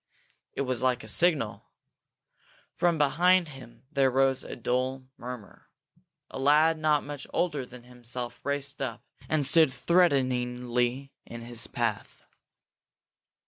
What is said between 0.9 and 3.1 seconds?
a signal. From